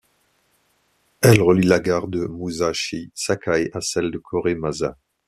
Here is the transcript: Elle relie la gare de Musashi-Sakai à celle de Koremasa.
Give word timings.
Elle 1.21 1.43
relie 1.43 1.67
la 1.67 1.79
gare 1.79 2.07
de 2.07 2.25
Musashi-Sakai 2.25 3.69
à 3.71 3.81
celle 3.81 4.09
de 4.09 4.17
Koremasa. 4.17 4.97